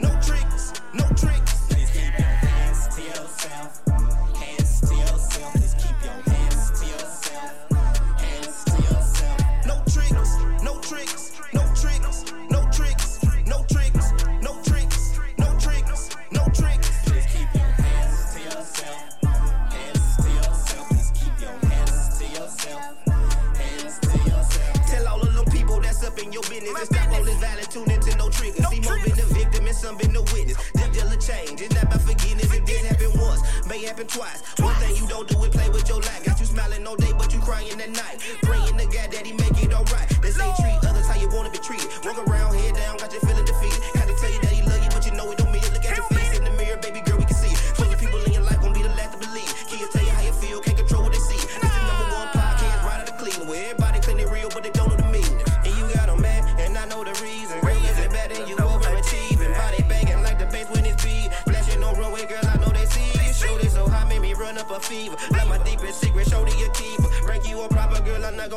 [0.00, 0.47] No trick.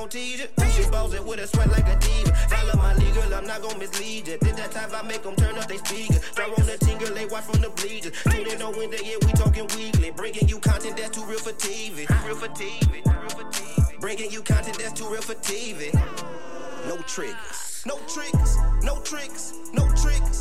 [0.02, 0.84] Gon' tease you.
[0.84, 2.34] You balls with a sweat like a diva.
[2.50, 4.38] Follow my lead, girl, I'm not gon' mislead you.
[4.38, 6.20] Did that time I make 'em turn up they speaker.
[6.36, 8.14] Throw on the girl, they watch from the bleachers.
[8.24, 10.10] Tune in on Wednesday, yeah, we talking weekly.
[10.12, 12.08] Bringing you content that's too real for TV.
[12.08, 13.04] Too real for TV.
[13.04, 14.00] Too real for TV.
[14.00, 15.92] Bringing you content that's too real for TV.
[16.88, 17.84] No triggers.
[17.86, 18.58] No tricks.
[18.84, 19.54] No tricks.
[19.74, 20.41] No tricks.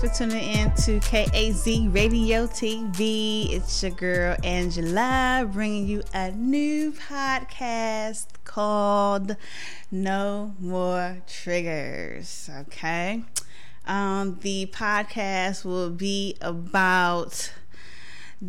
[0.00, 3.52] For tuning in to KAZ Radio TV.
[3.52, 9.36] It's your girl Angela bringing you a new podcast called
[9.90, 12.48] No More Triggers.
[12.60, 13.24] Okay.
[13.86, 17.52] Um, the podcast will be about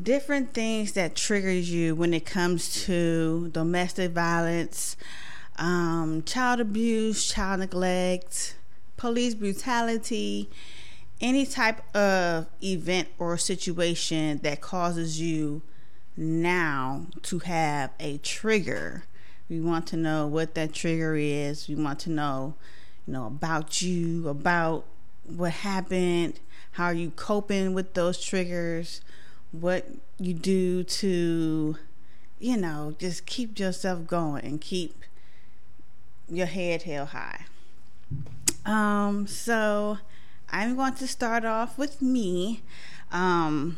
[0.02, 4.96] different things that triggers you when it comes to domestic violence,
[5.58, 8.56] um, child abuse, child neglect,
[8.96, 10.50] police brutality,
[11.22, 15.62] any type of event or situation that causes you
[16.18, 19.06] now to have a trigger.
[19.50, 21.68] We want to know what that trigger is.
[21.68, 22.56] We want to know,
[23.06, 24.86] you know, about you, about
[25.26, 26.40] what happened,
[26.72, 29.02] how are you coping with those triggers,
[29.52, 31.78] what you do to,
[32.40, 35.04] you know, just keep yourself going and keep
[36.30, 37.46] your head held high.
[38.66, 39.98] Um, so
[40.52, 42.62] I'm going to start off with me.
[43.12, 43.78] Um,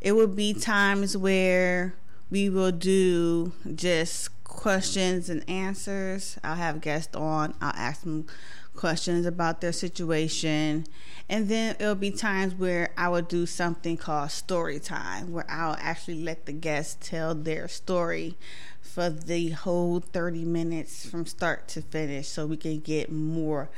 [0.00, 1.94] it will be times where
[2.30, 6.36] we will do just questions and answers.
[6.42, 7.54] I'll have guests on.
[7.60, 8.26] I'll ask them
[8.74, 10.84] questions about their situation.
[11.28, 15.76] And then it'll be times where I will do something called story time, where I'll
[15.78, 18.36] actually let the guests tell their story
[18.80, 23.68] for the whole 30 minutes from start to finish so we can get more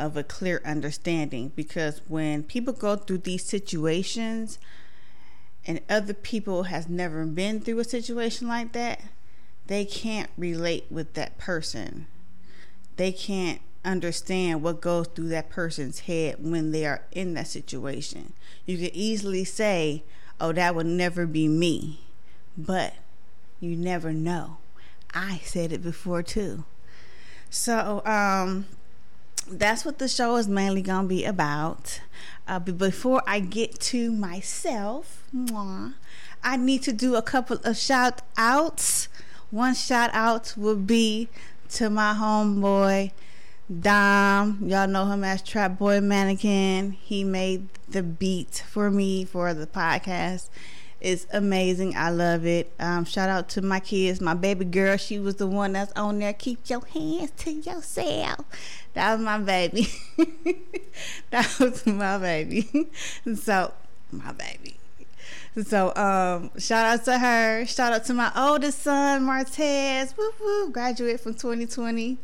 [0.00, 1.52] of a clear understanding.
[1.54, 4.58] Because when people go through these situations,
[5.66, 9.02] and other people has never been through a situation like that,
[9.66, 12.06] they can't relate with that person.
[12.96, 18.32] They can't understand what goes through that person's head when they are in that situation.
[18.66, 20.02] You can easily say,
[20.40, 22.00] "Oh, that would never be me."
[22.58, 22.94] But
[23.60, 24.58] you never know.
[25.14, 26.64] I said it before too.
[27.48, 28.66] So, um
[29.48, 32.00] that's what the show is mainly going to be about.
[32.46, 35.94] Uh, but before I get to myself, mwah,
[36.42, 39.08] I need to do a couple of shout outs.
[39.50, 41.28] One shout out will be
[41.70, 43.12] to my homeboy,
[43.80, 44.58] Dom.
[44.64, 46.92] Y'all know him as Trap Boy Mannequin.
[46.92, 50.48] He made the beat for me for the podcast.
[51.00, 51.96] It's amazing.
[51.96, 52.72] I love it.
[52.78, 54.20] Um, shout out to my kids.
[54.20, 56.34] My baby girl, she was the one that's on there.
[56.34, 58.44] Keep your hands to yourself.
[58.92, 59.88] That was my baby.
[61.30, 62.68] that was my baby.
[63.34, 63.72] so,
[64.12, 64.76] my baby.
[65.66, 67.64] So, um, shout out to her.
[67.66, 70.16] Shout out to my oldest son, Martez.
[70.16, 72.18] Woo woo, graduate from 2020.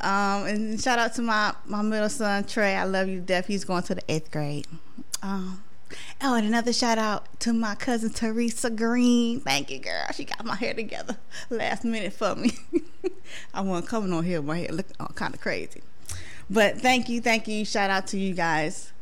[0.00, 2.76] Um, and shout out to my my middle son Trey.
[2.76, 3.46] I love you, Def.
[3.46, 4.66] He's going to the eighth grade.
[5.22, 5.62] Um,
[6.22, 9.40] oh, and another shout out to my cousin Teresa Green.
[9.40, 10.06] Thank you, girl.
[10.14, 11.16] She got my hair together
[11.50, 12.52] last minute for me.
[13.54, 14.42] I wasn't coming on here.
[14.42, 15.82] My hair looked all kind of crazy.
[16.50, 17.64] But thank you, thank you.
[17.64, 18.92] Shout out to you guys.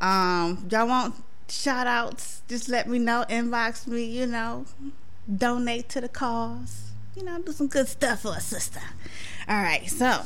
[0.00, 1.14] Um, y'all want
[1.48, 2.42] shout outs?
[2.48, 3.24] Just let me know.
[3.28, 4.04] Inbox me.
[4.04, 4.66] You know,
[5.34, 6.90] donate to the cause.
[7.14, 8.80] You know, do some good stuff for a sister.
[9.48, 10.22] All right, so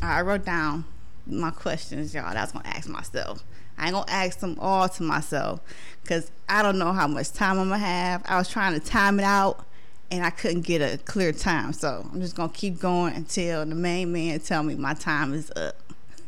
[0.00, 0.84] I wrote down
[1.26, 2.24] my questions, y'all.
[2.24, 3.44] That I was gonna ask myself.
[3.78, 5.60] I ain't gonna ask them all to myself
[6.02, 8.22] because I don't know how much time I'm gonna have.
[8.26, 9.64] I was trying to time it out
[10.10, 13.74] and I couldn't get a clear time, so I'm just gonna keep going until the
[13.74, 15.76] main man tell me my time is up.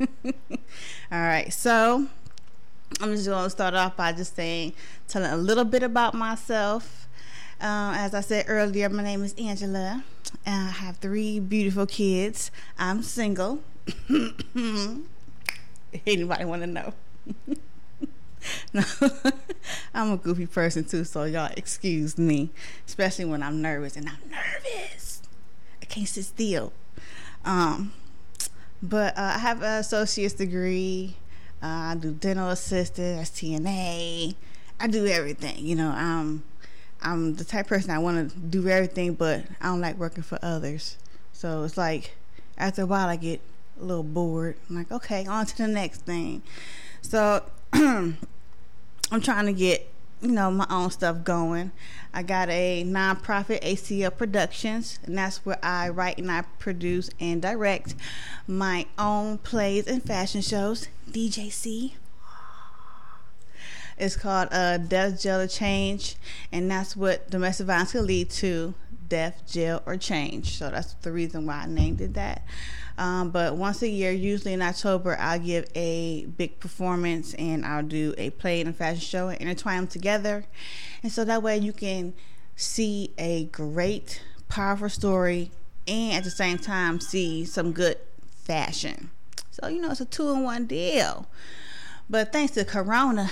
[0.24, 0.32] all
[1.10, 2.06] right, so
[3.00, 4.72] I'm just gonna start off by just saying,
[5.08, 7.08] telling a little bit about myself.
[7.60, 10.04] Uh, as I said earlier, my name is Angela.
[10.46, 12.50] And I have three beautiful kids.
[12.78, 13.60] I'm single.
[16.06, 16.92] Anybody want to know?
[18.72, 18.82] no,
[19.94, 22.50] I'm a goofy person too, so y'all excuse me,
[22.86, 25.22] especially when I'm nervous and I'm nervous.
[25.82, 26.72] I can't sit still.
[27.44, 27.92] Um,
[28.82, 31.16] but uh, I have an associate's degree.
[31.62, 34.34] Uh, I do dental assistant, STNA.
[34.80, 35.64] I do everything.
[35.64, 36.42] You know, I'm
[37.00, 40.38] I'm the type person I want to do everything, but I don't like working for
[40.42, 40.96] others.
[41.32, 42.16] So it's like
[42.58, 43.40] after a while I get
[43.80, 44.56] a little bored.
[44.68, 46.42] I'm like, okay, on to the next thing.
[47.02, 47.42] So
[47.72, 48.16] I'm
[49.20, 49.88] trying to get
[50.24, 51.70] you know my own stuff going.
[52.12, 57.42] I got a nonprofit ACL Productions, and that's where I write and I produce and
[57.42, 57.94] direct
[58.46, 60.88] my own plays and fashion shows.
[61.10, 61.92] DJC.
[63.96, 66.16] It's called uh, Death, or Change,
[66.50, 68.74] and that's what domestic violence can lead to:
[69.14, 70.58] death, jail, or change.
[70.58, 72.44] So that's the reason why I named it that.
[72.98, 77.84] Um, but once a year, usually in October, I'll give a big performance and I'll
[77.84, 80.46] do a play and a fashion show and intertwine them together.
[81.04, 82.12] And so that way you can
[82.56, 85.52] see a great, powerful story
[85.86, 89.10] and at the same time see some good fashion.
[89.52, 91.28] So, you know, it's a two in one deal.
[92.10, 93.30] But thanks to Corona,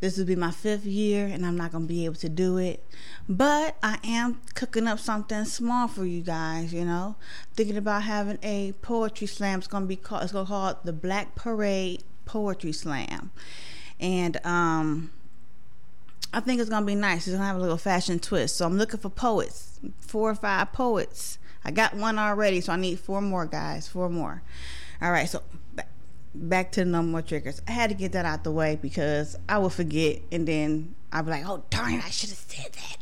[0.00, 2.56] this will be my fifth year and I'm not going to be able to do
[2.56, 2.84] it.
[3.28, 7.16] But I am cooking up something small for you guys, you know.
[7.54, 9.58] Thinking about having a poetry slam.
[9.58, 13.30] It's going to be called, it's going to call it the Black Parade Poetry Slam.
[13.98, 15.10] And, um,
[16.32, 17.26] I think it's gonna be nice.
[17.26, 18.56] It's gonna have a little fashion twist.
[18.56, 21.38] So I'm looking for poets, four or five poets.
[21.64, 24.42] I got one already, so I need four more guys, four more.
[25.02, 25.42] All right, so
[26.34, 27.60] back to no more triggers.
[27.66, 31.24] I had to get that out the way because I would forget and then I'd
[31.24, 32.96] be like, oh, darn I should have said that.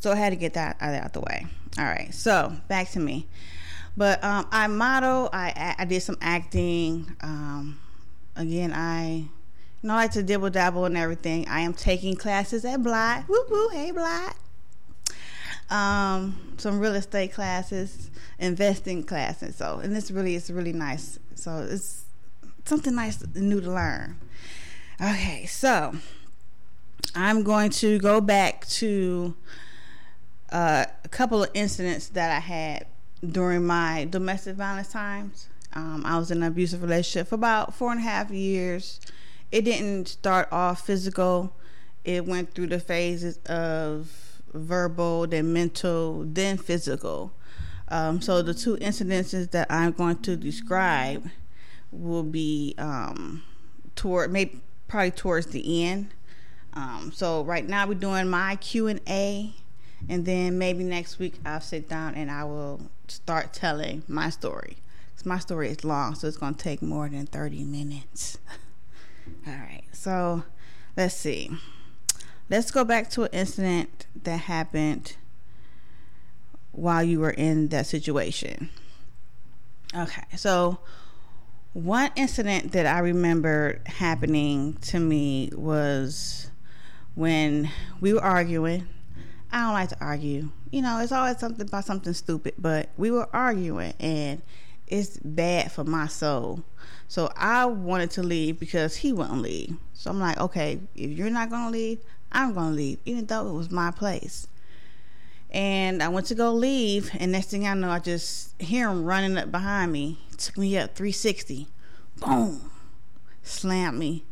[0.00, 1.46] So I had to get that out the way.
[1.78, 3.26] All right, so back to me.
[3.96, 7.16] But um, I model, I, I did some acting.
[7.22, 7.78] Um,
[8.36, 9.28] again, I
[9.82, 11.48] you know, I like to dibble dabble and everything.
[11.48, 13.24] I am taking classes at Bly.
[13.28, 14.32] Woo woo, hey Bly.
[15.70, 19.56] Um, some real estate classes, investing classes.
[19.56, 21.18] So, and this really is really nice.
[21.34, 22.04] So it's
[22.64, 24.16] something nice new to learn.
[25.00, 25.94] Okay, so
[27.14, 29.34] I'm going to go back to
[30.52, 32.86] uh, a couple of incidents that I had
[33.28, 35.48] during my domestic violence times.
[35.72, 39.00] Um, I was in an abusive relationship for about four and a half years.
[39.52, 41.56] It didn't start off physical,
[42.04, 47.32] it went through the phases of verbal, then mental, then physical.
[47.88, 51.28] Um, so, the two incidences that I'm going to describe
[51.92, 53.42] will be um,
[53.96, 56.08] toward maybe probably towards the end.
[56.72, 59.52] Um, so right now we're doing my Q and A,
[60.08, 64.76] and then maybe next week I'll sit down and I will start telling my story.
[65.16, 68.38] Cause my story is long, so it's gonna take more than thirty minutes.
[69.46, 70.44] All right, so
[70.96, 71.50] let's see.
[72.48, 75.16] Let's go back to an incident that happened
[76.72, 78.70] while you were in that situation.
[79.94, 80.78] Okay, so
[81.72, 86.50] one incident that I remember happening to me was
[87.14, 88.88] when we were arguing.
[89.52, 90.50] I don't like to argue.
[90.70, 94.42] You know, it's always something about something stupid, but we were arguing and
[94.86, 96.64] it's bad for my soul.
[97.08, 99.76] So I wanted to leave because he wouldn't leave.
[99.94, 102.00] So I'm like, okay, if you're not going to leave,
[102.32, 104.46] I'm going to leave, even though it was my place.
[105.52, 109.04] And I went to go leave, and next thing I know, I just hear him
[109.04, 110.18] running up behind me.
[110.36, 111.66] Took me up 360.
[112.18, 112.70] Boom!
[113.42, 114.24] Slammed me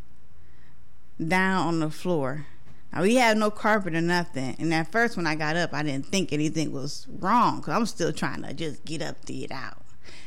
[1.27, 2.47] down on the floor.
[2.93, 4.57] Now, we had no carpet or nothing.
[4.59, 7.87] And at first, when I got up, I didn't think anything was wrong because I'm
[7.87, 9.83] still trying to just get up to get out.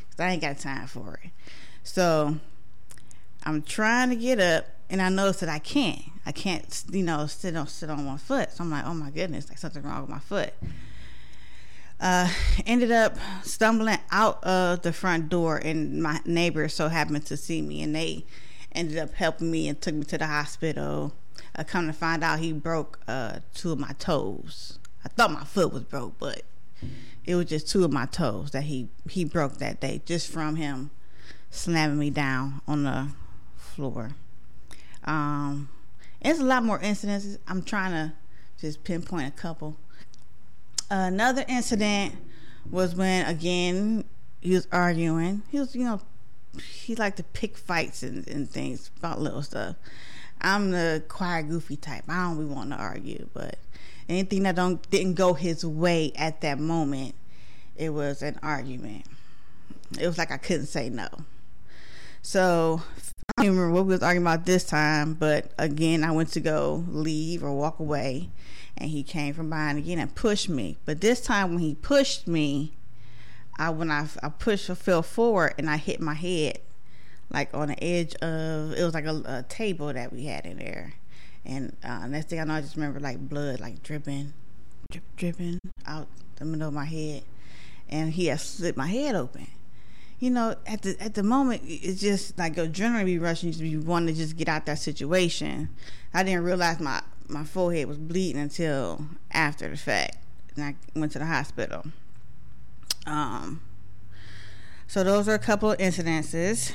[0.09, 1.31] Because I ain't got time for it.
[1.83, 2.37] So
[3.43, 6.01] I'm trying to get up, and I noticed that I can't.
[6.25, 8.51] I can't, you know, sit on sit on one foot.
[8.51, 10.53] So I'm like, oh my goodness, like something wrong with my foot.
[11.99, 12.29] Uh,
[12.65, 17.61] ended up stumbling out of the front door, and my neighbors so happened to see
[17.61, 18.25] me, and they
[18.73, 21.13] ended up helping me and took me to the hospital.
[21.55, 24.77] I come to find out he broke uh, two of my toes.
[25.05, 26.43] I thought my foot was broke, but
[27.25, 30.57] it was just two of my toes that he he broke that day just from
[30.57, 30.91] him
[31.49, 33.09] slamming me down on the
[33.55, 34.11] floor.
[35.05, 35.69] Um,
[36.21, 37.37] it's a lot more incidents.
[37.47, 38.13] I'm trying to
[38.59, 39.77] just pinpoint a couple.
[40.89, 42.15] Another incident
[42.69, 44.05] was when again
[44.39, 45.43] he was arguing.
[45.49, 46.01] He was, you know,
[46.59, 49.75] he liked to pick fights and, and things about little stuff.
[50.41, 52.03] I'm the quiet, goofy type.
[52.07, 53.57] I don't really want to argue, but
[54.09, 57.15] anything that don't didn't go his way at that moment,
[57.75, 59.05] it was an argument.
[59.99, 61.07] It was like I couldn't say no.
[62.21, 62.81] So
[63.37, 66.39] I don't remember what we was arguing about this time, but again, I went to
[66.39, 68.29] go leave or walk away,
[68.77, 70.77] and he came from behind again and pushed me.
[70.85, 72.73] But this time, when he pushed me,
[73.57, 76.59] I when I I pushed or fell forward and I hit my head
[77.31, 80.57] like on the edge of it was like a, a table that we had in
[80.57, 80.93] there,
[81.45, 84.33] and uh, next thing I know, I just remember like blood like dripping,
[84.91, 87.23] drip dripping out the middle of my head,
[87.89, 89.47] and he had slit my head open
[90.21, 93.51] you know, at the at the moment, it's just like adrenaline be rushing.
[93.53, 95.69] You wanting to just get out that situation.
[96.13, 100.17] I didn't realize my my forehead was bleeding until after the fact,
[100.55, 101.85] and I went to the hospital.
[103.07, 103.61] Um.
[104.85, 106.73] So those are a couple of incidences.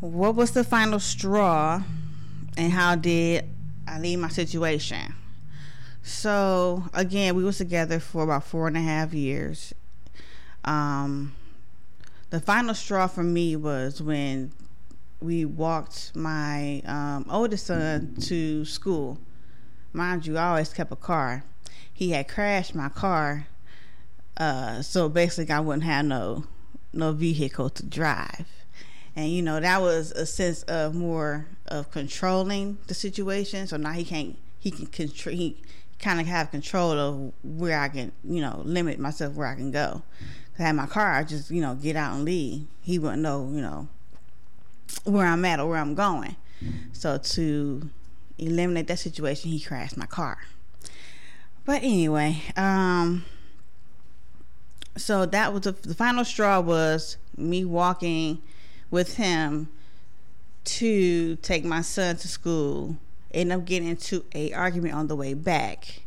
[0.00, 1.82] What was the final straw,
[2.58, 3.46] and how did
[3.86, 5.14] I leave my situation?
[6.02, 9.72] So again, we was together for about four and a half years.
[10.64, 11.32] Um,
[12.30, 14.52] the final straw for me was when
[15.20, 19.18] we walked my um, oldest son to school.
[19.92, 21.44] Mind you, I always kept a car.
[21.92, 23.46] He had crashed my car,
[24.36, 26.44] uh, so basically I wouldn't have no
[26.92, 28.46] no vehicle to drive.
[29.16, 33.66] And you know that was a sense of more of controlling the situation.
[33.66, 35.56] So now he can't he can control he
[35.98, 39.72] kind of have control of where I can you know limit myself where I can
[39.72, 40.02] go.
[40.58, 42.66] Had my car, I just, you know, get out and leave.
[42.82, 43.88] He wouldn't know, you know,
[45.04, 46.36] where I'm at or where I'm going.
[46.92, 47.90] So to
[48.38, 50.38] eliminate that situation, he crashed my car.
[51.64, 53.24] But anyway, um,
[54.96, 58.42] so that was the, the final straw was me walking
[58.90, 59.68] with him
[60.64, 62.96] to take my son to school.
[63.32, 66.02] End up getting into a argument on the way back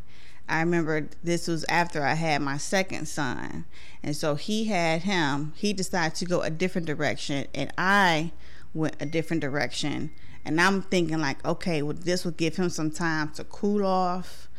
[0.49, 3.65] I remember this was after I had my second son.
[4.03, 8.31] And so he had him, he decided to go a different direction, and I
[8.73, 10.11] went a different direction.
[10.43, 14.49] And I'm thinking, like, okay, well, this will give him some time to cool off.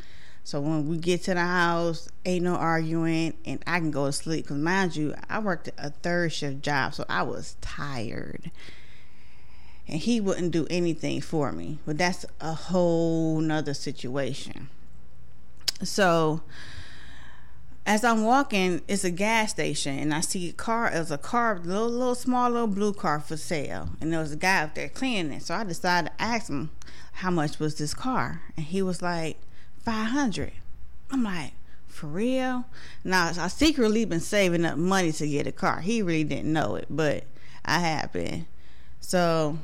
[0.44, 4.12] So when we get to the house, ain't no arguing, and I can go to
[4.12, 4.44] sleep.
[4.44, 8.50] Because mind you, I worked a third shift job, so I was tired.
[9.88, 11.78] And he wouldn't do anything for me.
[11.84, 14.68] But that's a whole nother situation.
[15.82, 16.42] So
[17.84, 20.90] as I'm walking, it's a gas station, and I see a car.
[20.92, 24.32] It was a car, little, little, small, little blue car for sale, and there was
[24.32, 25.42] a guy up there cleaning it.
[25.42, 26.70] So I decided to ask him
[27.14, 29.36] how much was this car, and he was like
[29.78, 30.52] five hundred.
[31.10, 31.52] I'm like,
[31.88, 32.66] for real?
[33.04, 35.80] Now I secretly been saving up money to get a car.
[35.80, 37.24] He really didn't know it, but
[37.64, 38.46] I have been.
[39.00, 39.58] So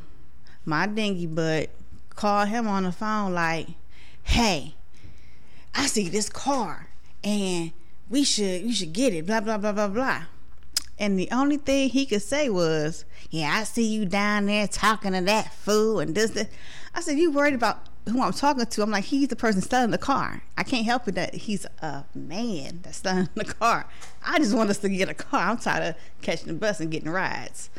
[0.64, 1.70] my dingy butt
[2.10, 3.68] called him on the phone like,
[4.24, 4.74] "Hey,
[5.78, 6.88] I see this car
[7.22, 7.70] and
[8.10, 10.24] we should we should get it, blah blah blah blah blah.
[10.98, 15.12] And the only thing he could say was, Yeah, I see you down there talking
[15.12, 16.48] to that fool and this, this.
[16.94, 18.82] I said, You worried about who I'm talking to?
[18.82, 20.42] I'm like, he's the person selling the car.
[20.56, 23.86] I can't help it that he's a man that's selling the car.
[24.26, 25.48] I just want us to get a car.
[25.48, 27.70] I'm tired of catching the bus and getting rides.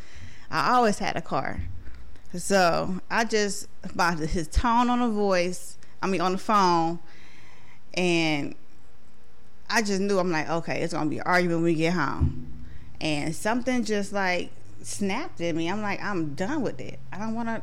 [0.49, 1.63] I always had a car.
[2.33, 6.99] So I just by his tone on the voice, I mean on the phone,
[7.99, 8.55] and
[9.69, 12.47] I just knew I'm like, okay, it's gonna be an argument when we get home.
[13.01, 14.51] And something just like
[14.81, 15.69] snapped at me.
[15.69, 16.97] I'm like, I'm done with it.
[17.11, 17.61] I don't wanna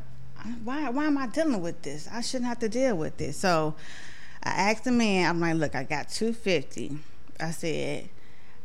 [0.62, 2.07] why why am I dealing with this?
[2.12, 3.38] I shouldn't have to deal with this.
[3.38, 3.76] So
[4.43, 6.99] I asked the man, I'm like, look, I got two fifty.
[7.40, 8.11] I said,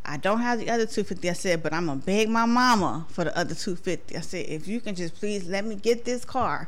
[0.03, 1.29] I don't have the other 250.
[1.29, 4.17] I said, but I'm gonna beg my mama for the other 250.
[4.17, 6.67] I said, if you can just please let me get this car,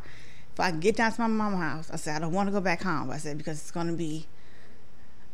[0.53, 1.91] if I get down to my mama's house.
[1.91, 3.12] I said, I don't want to go back home.
[3.12, 4.27] I said because it's gonna be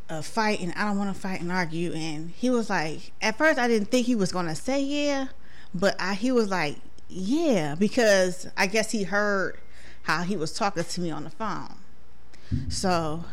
[0.09, 1.93] a fight and I don't want to fight and argue.
[1.93, 5.27] And he was like, at first I didn't think he was gonna say yeah,
[5.73, 9.59] but I, he was like, yeah, because I guess he heard
[10.03, 11.75] how he was talking to me on the phone.
[12.69, 13.25] So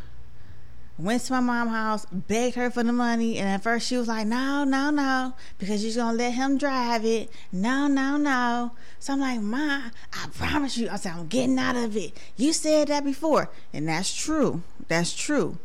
[0.98, 4.08] went to my mom's house, begged her for the money, and at first she was
[4.08, 7.30] like, "No, no, no," because she's gonna let him drive it.
[7.52, 8.72] No, no, no.
[8.98, 12.52] So I'm like, "Ma, I promise you," I said, "I'm getting out of it." You
[12.52, 14.62] said that before, and that's true.
[14.88, 15.58] That's true.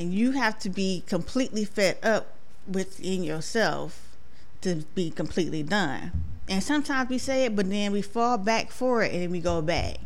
[0.00, 2.34] And you have to be completely fed up
[2.66, 4.16] within yourself
[4.62, 6.12] to be completely done.
[6.48, 9.60] And sometimes we say it, but then we fall back for it, and we go
[9.60, 9.98] back.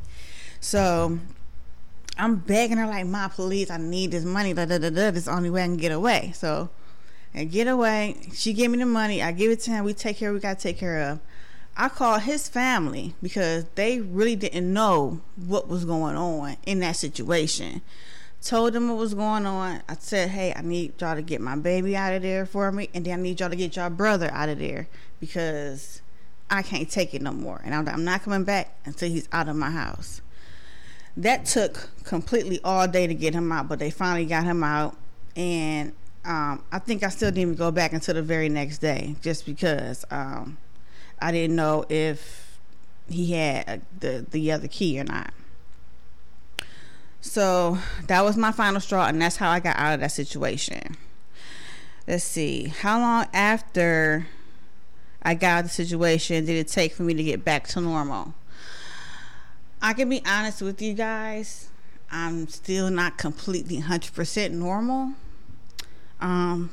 [0.59, 1.21] So
[2.19, 4.53] I'm begging her like, "My, police, I need this money.
[4.53, 5.13] Da da da da.
[5.13, 6.71] This is the only way I can get away." So,
[7.33, 8.17] and get away.
[8.35, 9.23] She gave me the money.
[9.23, 9.85] I give it to him.
[9.85, 10.33] We take care.
[10.33, 11.21] We gotta take care of.
[11.77, 16.97] I called his family because they really didn't know what was going on in that
[16.97, 17.81] situation.
[18.45, 19.83] Told them what was going on.
[19.89, 22.91] I said, "Hey, I need y'all to get my baby out of there for me,
[22.93, 24.87] and then I need y'all to get y'all brother out of there
[25.19, 26.03] because
[26.51, 29.57] I can't take it no more, and I'm, not coming back until he's out of
[29.57, 30.21] my house."
[31.17, 34.97] that took completely all day to get him out, but they finally got him out.
[35.37, 35.93] And
[36.25, 39.47] um, I think I still didn't even go back until the very next day, just
[39.47, 40.59] because um,
[41.21, 42.59] I didn't know if
[43.09, 45.33] he had the the other key or not.
[47.25, 50.95] So that was my final straw, and that's how I got out of that situation.
[52.07, 54.27] Let's see, how long after
[55.23, 57.81] I got out of the situation did it take for me to get back to
[57.81, 58.35] normal?
[59.81, 61.71] I can be honest with you guys.
[62.13, 65.15] I'm still not completely 100% normal.
[66.21, 66.71] Um,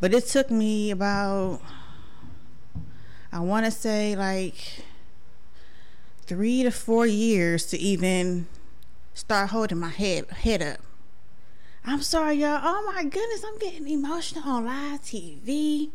[0.00, 1.60] but it took me about,
[3.32, 4.84] I want to say like
[6.22, 8.46] three to four years to even
[9.14, 10.78] start holding my head head up.
[11.86, 12.60] I'm sorry, y'all.
[12.62, 15.90] Oh my goodness, I'm getting emotional on live TV.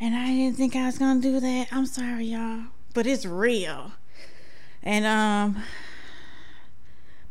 [0.00, 1.68] And I didn't think I was gonna do that.
[1.72, 2.64] I'm sorry, y'all.
[2.92, 3.92] But it's real.
[4.82, 5.62] And um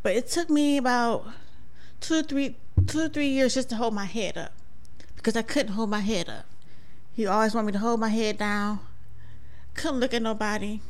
[0.02, 1.28] but it took me about
[2.02, 4.52] two three two or three years just to hold my head up.
[5.16, 6.46] Because I couldn't hold my head up.
[7.14, 8.80] He always wanted me to hold my head down.
[9.76, 10.82] Couldn't look at nobody.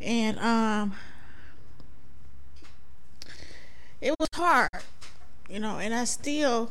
[0.00, 0.94] And um
[4.00, 4.70] it was hard,
[5.48, 6.70] you know, and I still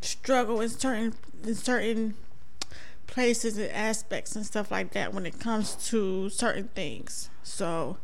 [0.00, 2.14] struggle in certain in certain
[3.06, 7.28] places and aspects and stuff like that when it comes to certain things.
[7.42, 7.98] So,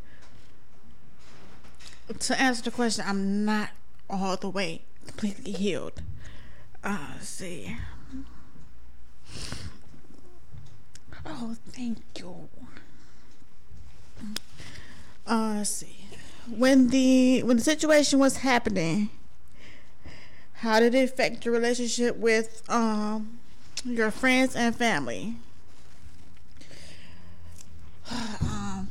[2.19, 3.71] to answer the question, I'm not
[4.11, 6.03] all the way completely healed.
[6.85, 7.77] Uh, let's see.
[11.27, 12.49] Oh, thank you.
[15.27, 16.08] Uh, let's see.
[16.57, 19.11] When the when the situation was happening,
[20.55, 23.39] how did it affect your relationship with um
[23.85, 25.35] your friends and family.
[28.41, 28.89] Um,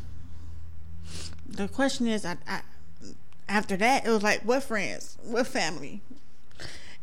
[1.48, 2.62] the question is, I, I,
[3.50, 6.02] after that, it was like, what friends, what family?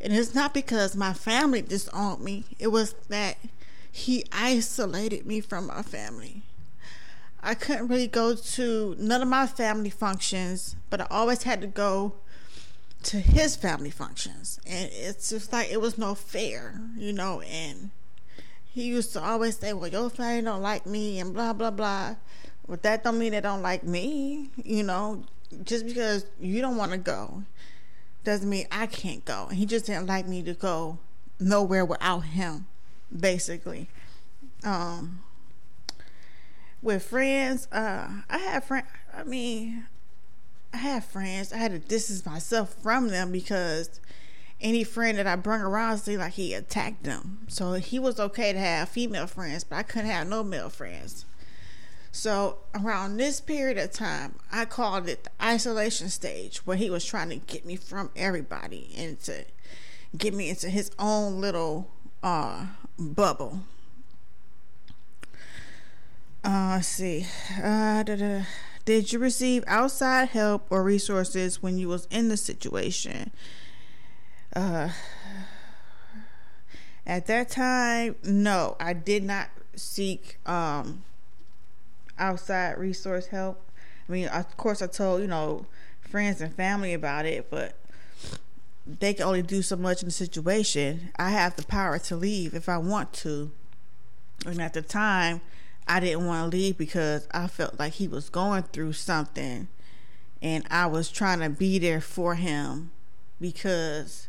[0.01, 2.45] And it's not because my family disowned me.
[2.61, 3.39] It was that
[3.91, 6.43] he isolated me from my family.
[7.45, 11.67] I couldn't really go to none of my family functions, but I always had to
[11.67, 12.15] go
[13.05, 14.59] to his family functions.
[14.67, 17.91] And it's just like it was no fair you know and
[18.65, 22.17] he used to always say well your family don't like me and blah blah blah.
[22.67, 25.25] But that don't mean they don't like me you know.
[25.63, 27.45] Just because you don't want to go
[28.25, 29.47] doesn't mean i can't go.
[29.51, 30.99] And he just didn't like me to go
[31.39, 32.67] nowhere without him
[33.15, 33.89] basically.
[34.65, 35.21] Um
[36.85, 39.87] with friends uh i have friends i mean
[40.75, 41.53] I have friends.
[41.53, 44.01] I had to distance myself from them because
[44.61, 47.47] any friend that I bring around seemed like he attacked them.
[47.47, 51.27] So he was okay to have female friends, but I couldn't have no male friends.
[52.11, 57.05] So around this period of time, I called it the isolation stage, where he was
[57.05, 59.45] trying to get me from everybody and to
[60.17, 61.89] get me into his own little
[62.21, 62.67] uh,
[62.99, 63.61] bubble.
[66.45, 67.27] Uh, let's see.
[67.57, 68.43] Uh, da, da.
[68.85, 73.31] Did you receive outside help or resources when you was in the situation?
[74.55, 74.91] Uh,
[77.07, 81.03] at that time, no, I did not seek um,
[82.19, 83.61] outside resource help.
[84.07, 85.65] I mean, of course, I told you know
[86.03, 87.75] friends and family about it, but
[88.87, 91.11] they can only do so much in the situation.
[91.17, 93.51] I have the power to leave if I want to,
[94.45, 95.41] and at the time,
[95.87, 99.69] I didn't want to leave because I felt like he was going through something
[100.41, 102.91] and I was trying to be there for him
[103.41, 104.29] because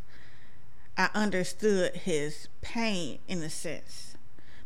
[0.98, 4.16] I understood his pain in a sense,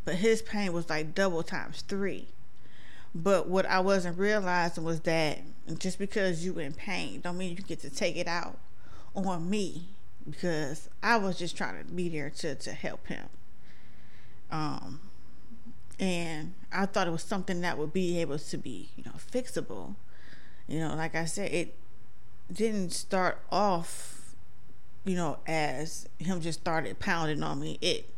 [0.06, 2.30] but his pain was like double times three.
[3.16, 5.40] But what I wasn't realizing was that
[5.80, 8.58] just because you in pain don't mean you get to take it out
[9.16, 9.90] on me
[10.30, 13.26] because I was just trying to be there to, to help him.
[14.52, 15.00] Um,
[16.00, 19.96] and I thought it was something that would be able to be, you know, fixable.
[20.68, 21.76] You know, like I said, it
[22.52, 24.36] didn't start off,
[25.04, 27.78] you know, as him just started pounding on me.
[27.82, 28.10] It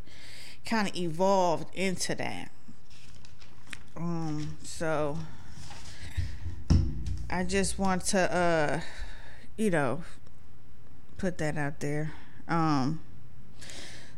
[0.65, 2.51] kind of evolved into that.
[3.95, 5.17] Um, so
[7.29, 8.81] I just want to, uh,
[9.57, 10.03] you know,
[11.17, 12.11] put that out there.
[12.47, 12.99] Um,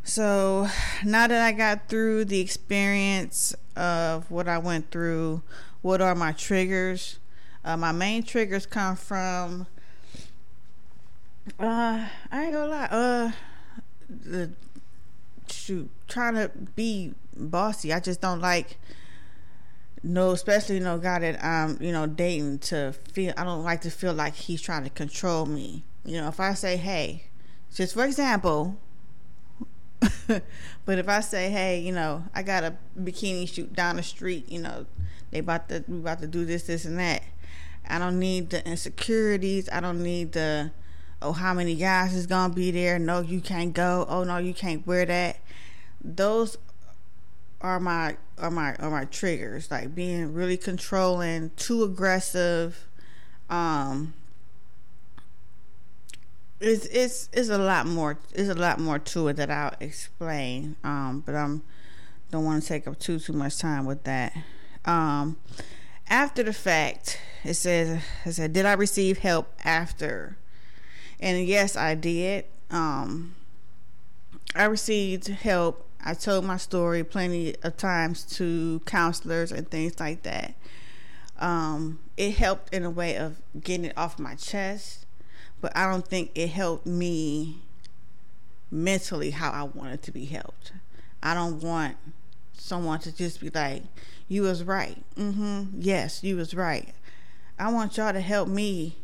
[0.03, 0.67] so
[1.03, 5.41] now that I got through the experience of what I went through,
[5.81, 7.19] what are my triggers?
[7.65, 9.67] Uh, my main triggers come from,
[11.59, 13.31] uh, I ain't gonna lie, uh,
[14.09, 14.51] the
[15.47, 17.93] shoot, trying to be bossy.
[17.93, 18.77] I just don't like
[20.03, 23.33] no, especially no guy that I'm, you know, dating to feel.
[23.37, 25.83] I don't like to feel like he's trying to control me.
[26.03, 27.23] You know, if I say, hey,
[27.73, 28.77] just for example,
[30.85, 34.49] but if I say, hey, you know, I got a bikini shoot down the street,
[34.49, 34.85] you know,
[35.31, 37.23] they about to we about to do this, this, and that.
[37.87, 39.67] I don't need the insecurities.
[39.71, 40.71] I don't need the
[41.21, 42.99] oh how many guys is gonna be there.
[42.99, 44.05] No, you can't go.
[44.07, 45.37] Oh no, you can't wear that.
[46.03, 46.57] Those
[47.61, 49.71] are my are my are my triggers.
[49.71, 52.87] Like being really controlling, too aggressive.
[53.49, 54.13] Um,
[56.63, 60.77] it's it's it's a lot more it's a lot more to it that I'll explain.
[60.83, 61.61] Um, but I'm
[62.31, 64.35] don't want to take up too too much time with that.
[64.85, 65.37] Um,
[66.07, 70.37] after the fact, it says it said, did I receive help after?
[71.19, 72.45] And yes, I did.
[72.71, 73.35] Um,
[74.55, 75.87] I received help.
[76.05, 80.55] I told my story plenty of times to counselors and things like that.
[81.39, 85.02] Um, it helped in a way of getting it off my chest
[85.63, 87.61] but I don't think it helped me
[88.69, 90.73] mentally how I wanted to be helped.
[91.23, 91.95] I don't want
[92.51, 93.83] someone to just be like,
[94.27, 95.79] "You was right." Mm-hmm.
[95.79, 96.93] Yes, you was right.
[97.57, 98.97] I want y'all to help me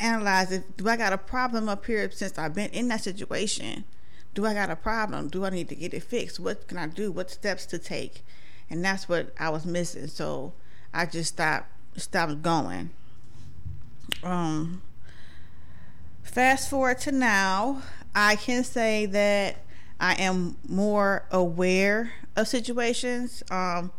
[0.00, 3.84] analyze if do I got a problem up here since I've been in that situation?
[4.34, 5.28] Do I got a problem?
[5.28, 6.40] Do I need to get it fixed?
[6.40, 7.12] What can I do?
[7.12, 8.24] What steps to take?
[8.68, 10.08] And that's what I was missing.
[10.08, 10.54] So
[10.92, 12.90] I just stopped stopped going.
[14.24, 14.82] Um
[16.24, 17.82] Fast forward to now,
[18.14, 19.58] I can say that
[20.00, 23.44] I am more aware of situations.
[23.50, 23.92] Um,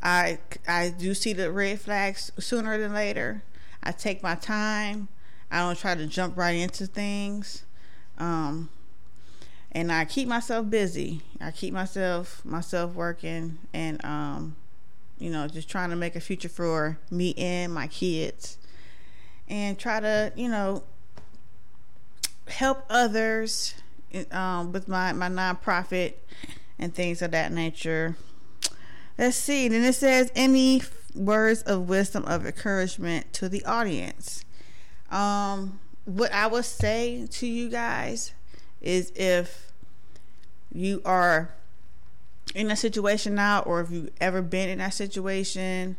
[0.00, 3.42] I I do see the red flags sooner than later.
[3.82, 5.08] I take my time.
[5.50, 7.64] I don't try to jump right into things.
[8.18, 8.68] Um,
[9.72, 11.22] and I keep myself busy.
[11.40, 14.54] I keep myself myself working and um,
[15.18, 18.58] you know, just trying to make a future for me and my kids.
[19.48, 20.84] And try to, you know,
[22.48, 23.74] help others
[24.30, 26.14] um, with my, my nonprofit
[26.78, 28.16] and things of that nature.
[29.18, 29.68] Let's see.
[29.68, 30.82] Then it says any
[31.14, 34.44] words of wisdom of encouragement to the audience.
[35.10, 38.32] Um, what I would say to you guys
[38.80, 39.72] is if
[40.72, 41.54] you are
[42.54, 45.96] in a situation now, or if you've ever been in that situation,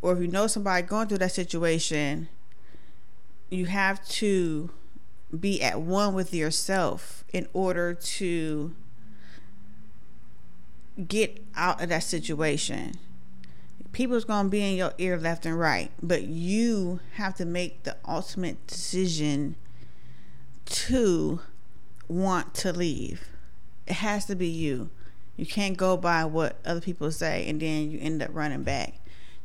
[0.00, 2.28] or if you know somebody going through that situation,
[3.50, 4.70] you have to
[5.34, 8.74] be at one with yourself in order to
[11.08, 12.94] get out of that situation.
[13.92, 17.82] People's going to be in your ear left and right, but you have to make
[17.82, 19.56] the ultimate decision
[20.66, 21.40] to
[22.08, 23.28] want to leave.
[23.86, 24.90] It has to be you.
[25.36, 29.00] You can't go by what other people say and then you end up running back.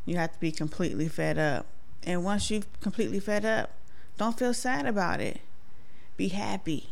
[0.06, 1.66] You have to be completely fed up.
[2.04, 3.72] And once you've completely fed up,
[4.18, 5.42] don't feel sad about it
[6.22, 6.88] be happy.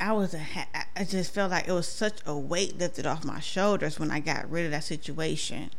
[0.00, 3.26] I was a ha- I just felt like it was such a weight lifted off
[3.26, 5.70] my shoulders when I got rid of that situation.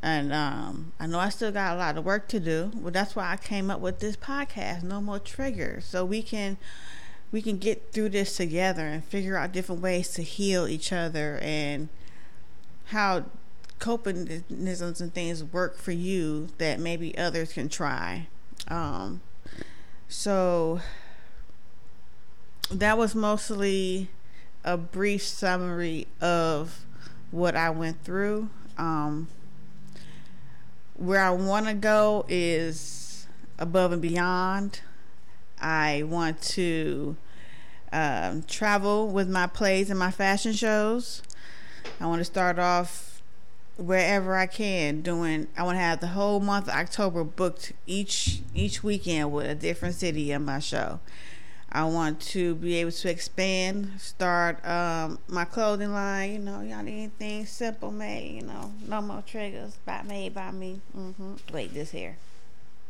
[0.00, 3.16] And um, I know I still got a lot of work to do, but that's
[3.16, 6.58] why I came up with this podcast, No More Triggers, so we can
[7.30, 11.38] we can get through this together and figure out different ways to heal each other
[11.40, 11.88] and
[12.86, 13.24] how
[13.78, 18.26] coping mechanisms and things work for you that maybe others can try.
[18.68, 19.22] Um,
[20.12, 20.78] so
[22.70, 24.08] that was mostly
[24.62, 26.84] a brief summary of
[27.30, 28.50] what I went through.
[28.76, 29.28] Um,
[30.94, 33.26] where I want to go is
[33.58, 34.80] above and beyond.
[35.58, 37.16] I want to
[37.90, 41.22] um, travel with my plays and my fashion shows.
[41.98, 43.11] I want to start off
[43.76, 48.42] wherever I can doing I want to have the whole month of October booked each
[48.54, 51.00] each weekend with a different city in my show.
[51.74, 56.32] I want to be able to expand, start um, my clothing line.
[56.32, 58.34] You know, y'all need anything simple made.
[58.34, 60.82] You know, no more triggers, by made by me.
[60.94, 61.36] Mm-hmm.
[61.50, 62.18] Wait, this here.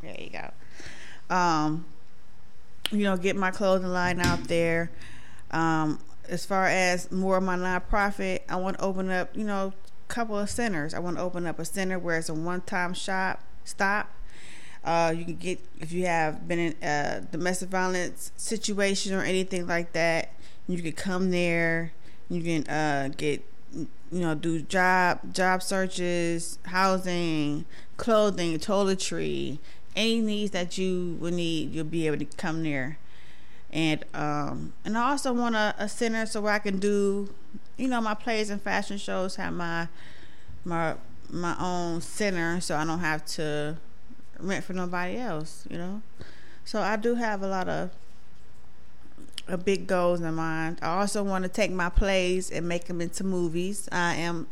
[0.03, 1.35] There you go.
[1.35, 1.85] Um,
[2.90, 4.90] you know, get my clothing line out there.
[5.53, 9.37] Um, as far as more of my nonprofit, I want to open up.
[9.37, 9.73] You know,
[10.12, 10.94] couple of centers.
[10.94, 14.11] I want to open up a center where it's a one-time shop stop
[14.85, 19.66] uh, you can get if you have been in a domestic violence situation or anything
[19.66, 20.33] like that.
[20.66, 21.92] You can come there.
[22.29, 23.44] You can uh, get
[23.75, 27.64] you know do job job searches, housing,
[27.96, 29.59] clothing, toiletry,
[29.94, 31.72] any needs that you would need.
[31.72, 32.98] You'll be able to come there.
[33.72, 37.33] And um, and I also want a, a center so I can do,
[37.77, 39.37] you know, my plays and fashion shows.
[39.37, 39.89] Have my
[40.65, 40.95] my
[41.31, 43.77] my own center, so I don't have to
[44.39, 46.03] rent for nobody else, you know.
[46.65, 47.91] So I do have a lot of
[49.49, 50.79] a big goals in mind.
[50.83, 53.89] I also want to take my plays and make them into movies.
[53.91, 54.47] I am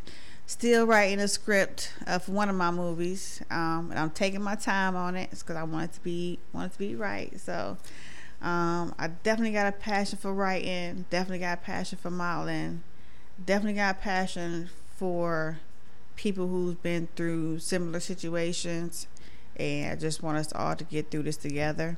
[0.46, 4.96] still writing a script of one of my movies, um, and I'm taking my time
[4.96, 7.38] on it because I want it to be want it to be right.
[7.38, 7.76] So
[8.42, 11.04] um, I definitely got a passion for writing.
[11.11, 12.83] Definitely got a passion for modeling.
[13.44, 15.59] Definitely got passion for
[16.14, 19.07] people who've been through similar situations
[19.57, 21.96] and I just want us all to get through this together.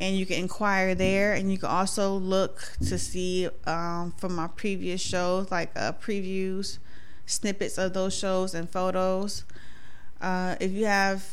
[0.03, 4.47] and you can inquire there and you can also look to see um, from my
[4.47, 6.77] previous shows like uh, previews
[7.25, 9.45] snippets of those shows and photos.
[10.19, 11.25] Uh, if you have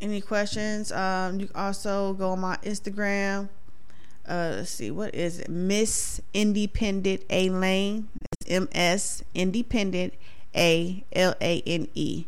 [0.00, 3.48] any questions um, you can also go on my instagram.
[4.24, 5.48] Uh, let's see what is it?
[5.48, 8.08] Miss independent a lane.
[8.46, 10.14] It's ms independent
[10.54, 12.24] a l a n e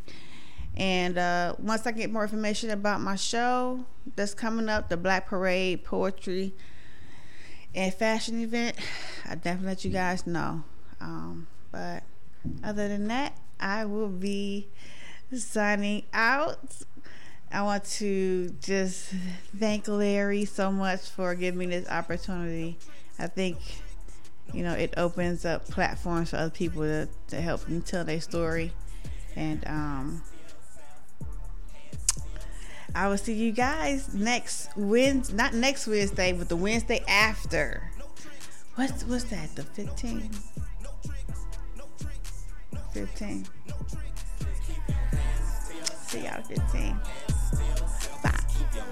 [0.76, 3.84] and uh, once I get more information about my show
[4.16, 6.54] that's coming up, the Black Parade Poetry
[7.74, 8.76] and Fashion event,
[9.28, 10.64] I definitely let you guys know.
[11.00, 12.02] Um, but
[12.64, 14.68] other than that, I will be
[15.36, 16.58] signing out.
[17.52, 19.12] I want to just
[19.58, 22.78] thank Larry so much for giving me this opportunity.
[23.18, 23.58] I think,
[24.54, 28.20] you know, it opens up platforms for other people to, to help them tell their
[28.20, 28.72] story.
[29.36, 30.22] And um,
[32.94, 37.90] I will see you guys next Wednesday, not next Wednesday, but the Wednesday after.
[38.74, 39.54] What's what's that?
[39.56, 40.36] The 15th?
[42.92, 43.46] 15.
[46.06, 46.98] See y'all 15.
[48.22, 48.84] Bye.